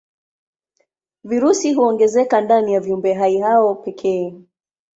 [1.23, 4.33] Virusi huongezeka ndani ya viumbehai hao pekee.